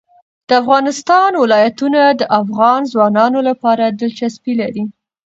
[0.47, 4.83] د افغانستان ولايتونه د افغان ځوانانو لپاره دلچسپي لري.